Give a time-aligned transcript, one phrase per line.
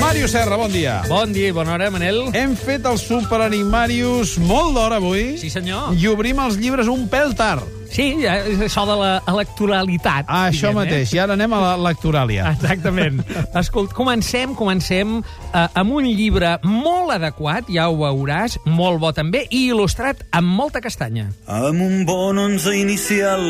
[0.00, 1.00] Màrius Serra, bon dia.
[1.10, 2.22] Bon dia i bona hora, Manel.
[2.36, 5.34] Hem fet el Superanimarius molt d'hora avui.
[5.40, 5.92] Sí, senyor.
[5.96, 7.75] I obrim els llibres un pèl tard.
[7.96, 10.26] Sí, és això de l'electoralitat.
[10.28, 11.14] Ah, això diguem, mateix.
[11.16, 12.50] I ara anem a la lectoràlia.
[12.52, 13.22] Exactament.
[13.62, 19.46] Escolta, comencem, comencem eh, amb un llibre molt adequat, ja ho veuràs, molt bo també,
[19.48, 21.30] i il·lustrat amb molta castanya.
[21.48, 23.46] Amb un bon onze inicial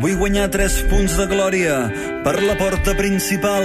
[0.00, 1.76] vull guanyar tres punts de glòria
[2.24, 3.64] per la porta principal,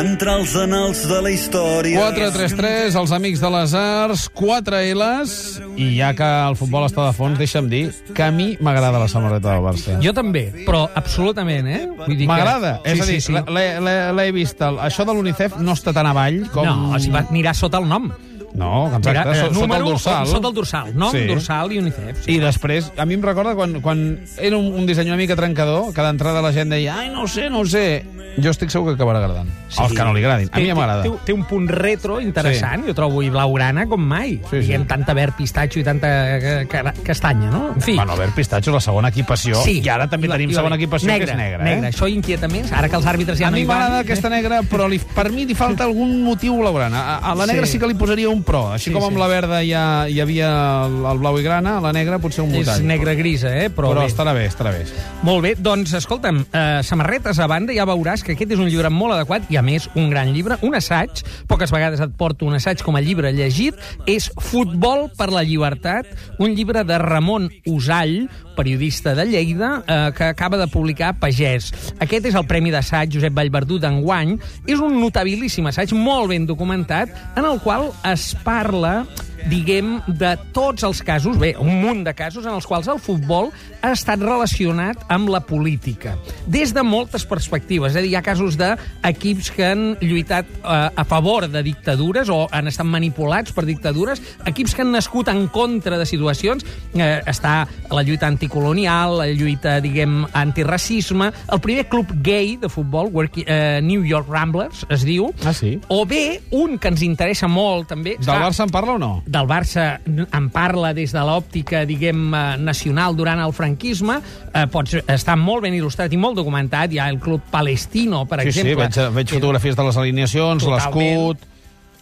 [0.00, 2.08] entrar als anals de la història.
[2.16, 5.36] 4-3-3, els amics de les arts, 4 L's,
[5.76, 9.12] i ja que el futbol està de fons, deixa'm dir que a mi m'agrada la
[9.12, 9.96] samarreta del Barça.
[10.02, 11.82] Jo també, però absolutament, eh?
[11.96, 12.76] Vull dir que- M'agrada.
[12.84, 13.32] Sí, És a dir, sí, sí.
[13.32, 14.60] l'he- vist.
[14.62, 16.64] El, això de l'UNICEF no està tan avall com...
[16.66, 18.10] No, o sigui, va, anirà sota el nom.
[18.54, 20.26] No, exacte, Anirà, eh, so, sota número, el dorsal.
[20.26, 20.96] Sota el dorsal.
[20.96, 21.26] Nom, Sí.
[21.26, 22.28] dorsal i UNICEF.
[22.28, 25.92] I després, a mi em recorda quan, quan era un, un disseny una mica trencador,
[25.92, 28.04] que d'entrada la gent deia ai, no ho sé, no ho sé.
[28.36, 29.48] Jo estic segur que acabarà agradant.
[29.70, 29.80] Sí.
[29.82, 30.50] Els que no li agradin.
[30.52, 31.02] A mi ja m'agrada.
[31.04, 32.88] Té, té un punt retro interessant, sí.
[32.90, 34.34] jo trobo, i blaugrana com mai.
[34.50, 34.58] Sí, sí.
[34.66, 37.70] Diguem, tanta verd, pistatxo i tanta eh, ca- castanya, no?
[37.74, 37.94] En fi.
[37.96, 39.56] Bueno, a veure, Pistatxo, la segona equipació.
[39.64, 39.80] Sí.
[39.82, 41.64] I ara també I la- tenim la- segona equipació, negra, que és negra.
[41.64, 41.88] negra.
[41.88, 41.92] Eh?
[41.92, 43.78] Això inquieta més, ara que els àrbitres ja A no mi hi van.
[43.78, 47.16] m'agrada aquesta negra, però li, per mi li falta algun motiu blaugrana.
[47.16, 47.72] A, a la negra sí.
[47.72, 47.78] Sí.
[47.78, 48.72] sí que li posaria un pro.
[48.72, 49.20] Així Sí, com amb sí.
[49.20, 50.50] la verda ja hi havia
[50.86, 52.84] el, el blau i grana, la negra potser un És mutall.
[52.86, 53.70] negra-grisa, eh?
[53.70, 54.06] Però, Però bé.
[54.10, 54.84] estarà bé, estarà bé.
[55.22, 58.90] Molt bé, doncs, escolta'm, eh, samarretes a banda, ja veuràs que aquest és un llibre
[58.90, 61.22] molt adequat i, a més, un gran llibre, un assaig.
[61.46, 63.74] Poques vegades et porto un assaig com a llibre llegit.
[64.06, 66.06] És Futbol per la llibertat,
[66.38, 71.70] un llibre de Ramon Usall, periodista de Lleida, eh, que acaba de publicar Pagès.
[72.00, 74.36] Aquest és el Premi d'Assaig Josep Vallverdú d'enguany.
[74.66, 79.04] És un notabilíssim assaig, molt ben documentat, en el qual es parla
[79.48, 83.50] diguem, de tots els casos, bé, un munt de casos en els quals el futbol
[83.82, 86.16] ha estat relacionat amb la política,
[86.46, 87.92] des de moltes perspectives.
[87.92, 92.28] És a dir, hi ha casos d'equips que han lluitat eh, a favor de dictadures
[92.32, 96.64] o han estat manipulats per dictadures, equips que han nascut en contra de situacions.
[96.94, 103.10] Eh, està la lluita anticolonial, la lluita, diguem, antiracisme, el primer club gay de futbol,
[103.12, 105.78] Working- eh, New York Ramblers, es diu, Ah, sí?
[105.88, 108.16] o bé, un que ens interessa molt, també...
[108.18, 109.22] Del Barça en parla o no?
[109.36, 114.20] Del Barça en parla des de l'òptica, diguem, eh, nacional durant el franquisme,
[114.52, 116.92] eh, pots, està molt ben il·lustrat i molt documentat.
[116.92, 118.88] Hi ha el Club Palestino, per Sí, sí, exemple.
[118.88, 121.52] veig, veig fotografies de les alineacions, l'escut...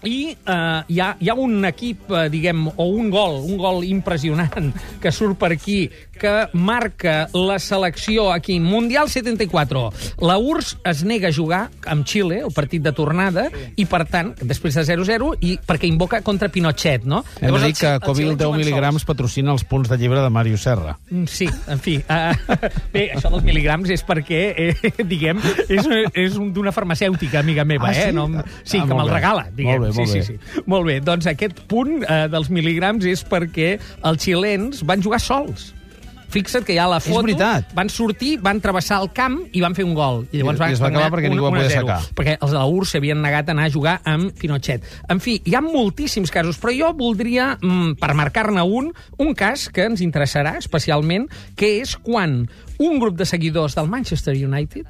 [0.05, 3.85] I eh, hi, ha, hi ha un equip, eh, diguem, o un gol, un gol
[3.89, 4.73] impressionant
[5.03, 9.89] que surt per aquí, que marca la selecció aquí, Mundial 74.
[10.23, 14.31] La URSS es nega a jugar amb Xile, el partit de tornada, i per tant,
[14.47, 17.25] després de 0-0, i perquè invoca contra Pinochet, no?
[17.41, 19.09] Hem de el dir que Covil Xile 10 juguen mil·ligrams sols.
[19.11, 20.97] patrocina els punts de llibre de Màrius Serra.
[21.11, 21.97] Mm, Sí, en fi.
[21.99, 22.59] Uh,
[22.95, 27.89] bé, això dels mil·ligrams és perquè, eh, diguem, és, és un- d'una farmacèutica, amiga meva,
[27.91, 28.07] Ah, sí?
[28.09, 28.13] eh?
[28.15, 28.29] No,
[28.63, 29.81] sí, Ah, que me'l regala, diguem.
[29.81, 30.25] Molt bé, molt sí, bé.
[30.25, 30.63] sí, sí.
[30.67, 35.73] Molt bé, doncs aquest punt eh, dels mil·ligrams és perquè els xilens van jugar sols.
[36.35, 37.21] Fixa't que hi ha la foto.
[37.23, 37.69] veritat.
[37.79, 40.25] Van sortir, van travessar el camp i van fer un gol.
[40.33, 41.99] I llavors I- i es va van acabar perquè ningú va poder sacar.
[42.19, 44.83] Perquè els de la URSS s'havien negat a anar a jugar amb Pinochet.
[45.09, 49.69] En fi, hi ha moltíssims casos, però jo voldria, mm, per marcar-ne un, un cas
[49.69, 52.49] que ens interessarà especialment, que és quan
[52.79, 54.89] un grup de seguidors del Manchester United,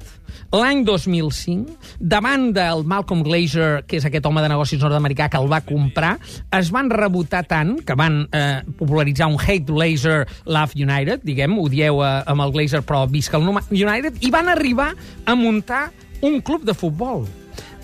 [0.55, 5.49] l'any 2005, davant del Malcolm Glazer, que és aquest home de negocis nord-americà que el
[5.51, 6.15] va comprar,
[6.55, 12.03] es van rebotar tant que van eh, popularitzar un Hate Glazer, Love United, diguem, odieu
[12.03, 14.93] eh, amb el Glazer però visca el United, i van arribar
[15.25, 15.89] a muntar
[16.25, 17.27] un club de futbol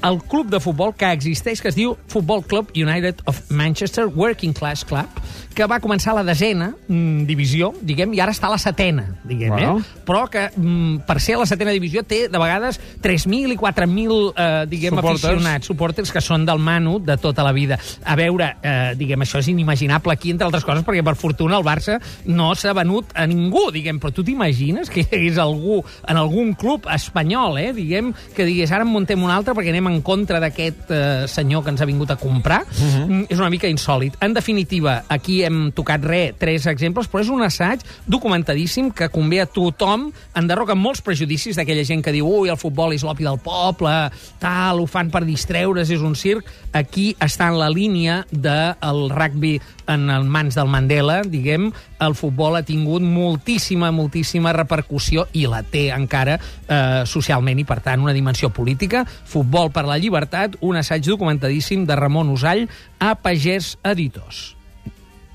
[0.03, 4.53] el club de futbol que existeix, que es diu Futbol Club United of Manchester Working
[4.53, 5.07] Class Club,
[5.53, 9.03] que va començar a la desena mm, divisió, diguem, i ara està a la setena,
[9.27, 9.79] diguem, Bueno.
[9.79, 9.99] eh?
[10.07, 14.31] Però que, mm, per ser a la setena divisió, té, de vegades, 3.000 i 4.000,
[14.35, 15.25] eh, diguem, Suporters.
[15.25, 17.77] aficionats, suporters que són del Manu de tota la vida.
[18.05, 21.63] A veure, eh, diguem, això és inimaginable aquí, entre altres coses, perquè, per fortuna, el
[21.67, 26.17] Barça no s'ha venut a ningú, diguem, però tu t'imagines que hi hagués algú en
[26.17, 30.01] algun club espanyol, eh, diguem, que digués, ara en muntem un altre perquè anem en
[30.01, 33.07] contra d'aquest eh, senyor que ens ha vingut a comprar, uh -huh.
[33.07, 34.15] mm, és una mica insòlid.
[34.21, 39.41] En definitiva, aquí hem tocat re, tres exemples, però és un assaig documentadíssim que convé
[39.41, 43.39] a tothom, enderroca molts prejudicis d'aquella gent que diu ui, el futbol és l'opi del
[43.39, 46.45] poble, tal, ho fan per distreure's, és un circ.
[46.71, 51.71] Aquí està en la línia del rugby en el mans del Mandela, diguem,
[52.01, 57.79] el futbol ha tingut moltíssima, moltíssima repercussió i la té encara eh, socialment i, per
[57.85, 59.03] tant, una dimensió política.
[59.05, 62.67] Futbol per la llibertat, un assaig documentadíssim de Ramon Usall
[62.99, 64.51] a Pagès Editors.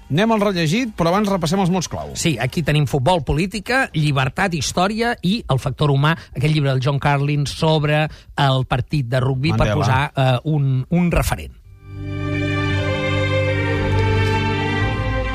[0.07, 2.13] Anem al rellegit, però abans repassem els mots clau.
[2.15, 7.01] Sí, aquí tenim futbol, política, llibertat, història i el factor humà, aquest llibre del John
[7.03, 8.05] Carlin sobre
[8.39, 9.75] el partit de rugby Mandela.
[9.75, 11.66] per posar uh, un, un referent.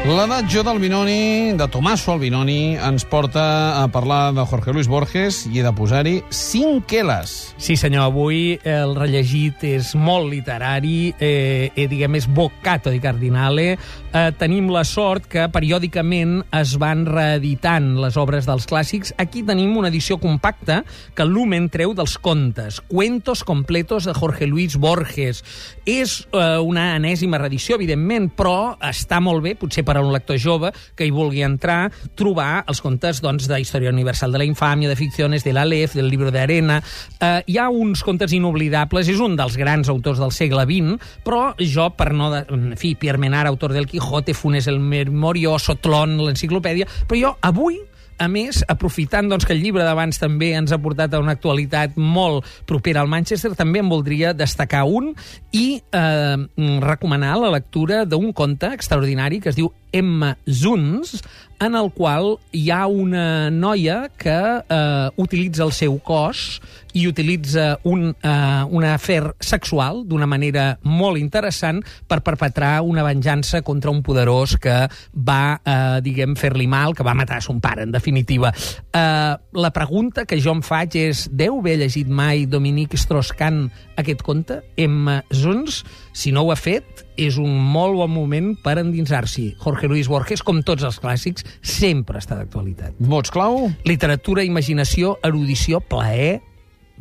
[0.02, 5.60] L'adagio del Binoni, de Tommaso Albinoni, ens porta a parlar de Jorge Luis Borges i
[5.62, 7.54] he de posar-hi 5 queles.
[7.62, 13.78] Sí, senyor, avui el rellegit és molt literari, eh, eh, diguem, és boccato di cardinale.
[14.12, 19.14] Eh, tenim la sort que periòdicament es van reeditant les obres dels clàssics.
[19.22, 20.82] Aquí tenim una edició compacta
[21.14, 22.82] que Lumen treu dels contes.
[22.90, 25.46] Cuentos completos de Jorge Luis Borges.
[25.86, 30.40] És eh, una enèsima reedició, evidentment, però està molt bé, potser per a un lector
[30.40, 34.88] jove que hi vulgui entrar, trobar els contes doncs, de Història Universal de la Infàmia,
[34.88, 36.80] de Ficciones, de l'Alef, del Libro de Arena...
[37.20, 41.52] Eh, hi ha uns contes inoblidables, és un dels grans autors del segle XX, però
[41.60, 42.32] jo, per no...
[42.32, 47.34] De, en fi, Pierre Menard, autor del Quijote, Funes el Memorio, Sotlón, l'enciclopèdia, però jo
[47.52, 47.82] avui
[48.22, 51.98] a més, aprofitant doncs, que el llibre d'abans també ens ha portat a una actualitat
[51.98, 55.12] molt propera al Manchester, també en voldria destacar un
[55.58, 56.38] i eh,
[56.86, 61.22] recomanar la lectura d'un conte extraordinari que es diu Emma Zuns,
[61.62, 66.60] en el qual hi ha una noia que eh, utilitza el seu cos
[66.98, 73.62] i utilitza un, eh, un afer sexual d'una manera molt interessant per perpetrar una venjança
[73.62, 74.76] contra un poderós que
[75.14, 78.52] va, eh, diguem, fer-li mal, que va matar son pare, en definitiva.
[78.52, 83.70] Eh, la pregunta que jo em faig és, deu haver llegit mai Dominique Strauss-Kahn
[84.02, 85.84] aquest conte, Emma Zuns?
[86.12, 89.56] Si no ho ha fet, és un molt bon moment per endinsar-s'hi.
[89.62, 93.00] Jorge Luis Borges, com tots els clàssics, sempre està d'actualitat.
[93.00, 93.70] Mots clau?
[93.88, 96.42] Literatura, imaginació, erudició, plaer,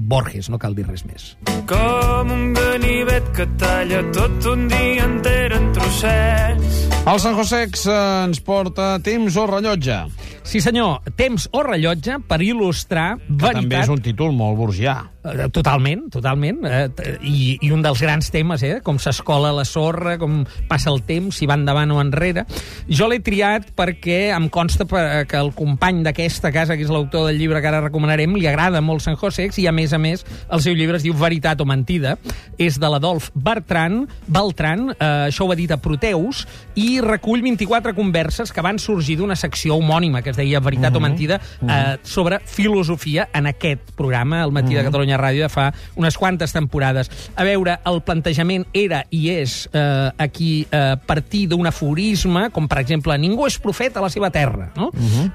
[0.00, 1.34] Borges, no cal dir res més.
[1.68, 6.80] Com un ganivet que talla tot un dia enter en trossets.
[7.00, 10.00] El San Josex eh, ens porta temps o rellotge,
[10.50, 13.60] Sí, senyor, temps o rellotge per il·lustrar que veritat...
[13.60, 14.96] també és un títol molt burgià.
[15.22, 16.64] Eh, Totalment, totalment.
[16.66, 16.88] Eh,
[17.22, 18.80] I, I un dels grans temes, eh?
[18.82, 22.46] com s'escola la sorra, com passa el temps, si va endavant o enrere.
[22.88, 27.38] Jo l'he triat perquè em consta que el company d'aquesta casa, que és l'autor del
[27.38, 30.62] llibre que ara recomanarem, li agrada molt Sant Josex i, a més a més, el
[30.64, 32.16] seu llibre es diu Veritat o Mentida.
[32.60, 37.94] És de l'Adolf Bertran, Beltran, eh, això ho ha dit a Proteus, i recull 24
[37.94, 42.40] converses que van sorgir d'una secció homònima que es deia Veritat o Mentida, eh, sobre
[42.44, 47.10] filosofia en aquest programa, al matí de Catalunya Ràdio, de fa unes quantes temporades.
[47.36, 52.82] A veure, el plantejament era i és eh, aquí eh, partir d'un aforisme, com per
[52.82, 54.90] exemple, ningú és profeta a la seva terra, no?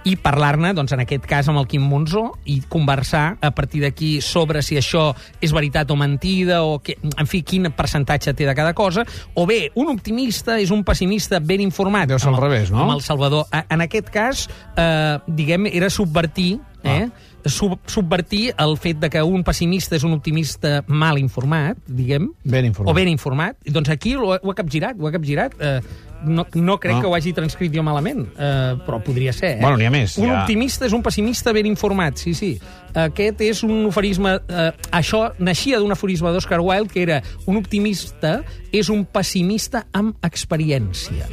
[0.06, 4.19] I parlar-ne, doncs, en aquest cas, amb el Quim Monzó i conversar a partir d'aquí
[4.22, 8.56] sobre si això és veritat o mentida, o que, en fi, quin percentatge té de
[8.56, 12.07] cada cosa, o bé, un optimista és un pessimista ben informat.
[12.09, 12.83] Deu ser al revés, no?
[12.83, 13.45] Amb el Salvador.
[13.69, 14.47] En aquest cas,
[14.77, 17.09] eh, diguem, era subvertir, eh?
[17.45, 22.65] Sub subvertir el fet de que un pessimista és un optimista mal informat, diguem, Ben
[22.65, 22.89] informat.
[22.92, 23.57] o ben informat.
[23.65, 25.53] Doncs aquí ho, ha- ho ha capgirat, ho ha capgirat.
[25.59, 25.80] Eh,
[26.23, 27.01] no, no crec No.
[27.01, 29.57] que ho hagi transcrit jo malament, eh, però podria ser.
[29.57, 29.62] Eh?
[29.62, 30.41] Bueno, n'hi ha més, Un ja.
[30.41, 32.59] optimista és un pessimista ben informat, sí, sí.
[32.94, 34.38] Aquest és un aforisme...
[34.47, 40.15] Eh, això naixia d'un aforisme d'Oscar Wilde, que era un optimista és un pessimista amb
[40.23, 41.27] experiència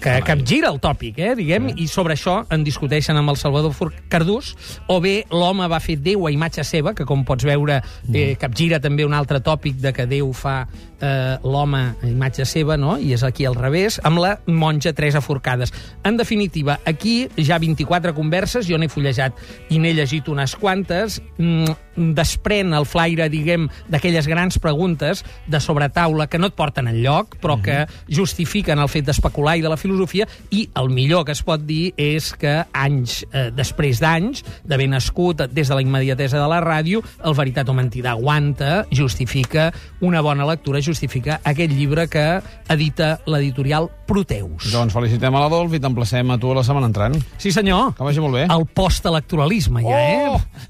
[0.00, 4.54] que capgira el tòpic, eh, diguem, i sobre això en discuteixen amb el Salvador Cardús,
[4.88, 7.80] o bé l'home va fer Déu a imatge seva, que com pots veure
[8.12, 10.64] eh, capgira també un altre tòpic de que Déu fa
[11.00, 12.96] eh, l'home a imatge seva, no?
[12.98, 15.72] i és aquí al revés, amb la monja Teresa Forcades.
[16.04, 19.38] En definitiva, aquí ja 24 converses, jo n'he fullejat
[19.70, 26.26] i n'he llegit unes quantes, mm, desprèn el flaire, diguem, d'aquelles grans preguntes de sobretaula
[26.26, 30.26] que no et porten enlloc, però que justifiquen el fet d'especular i de la filosofia,
[30.50, 35.44] i el millor que es pot dir és que anys eh, després d'anys d'haver nascut
[35.50, 39.70] des de la immediatesa de la ràdio, el Veritat o Mentida aguanta, justifica
[40.00, 44.68] una bona lectura, justifica aquest llibre que edita l'editorial Proteus.
[44.72, 47.14] Doncs felicitem a l'Adolf i t'emplacem a tu a la setmana entrant.
[47.40, 47.94] Sí, senyor.
[47.96, 48.44] Que vagi molt bé.
[48.52, 50.36] El postelectoralisme, ja, Oh!
[50.36, 50.68] eh?